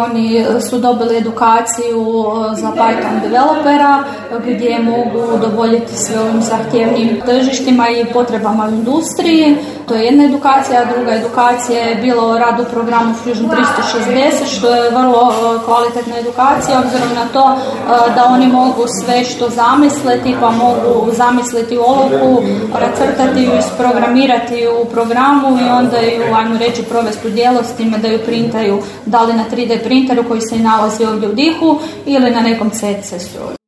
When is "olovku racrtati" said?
21.78-23.42